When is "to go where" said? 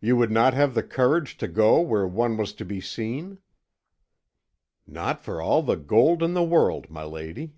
1.36-2.08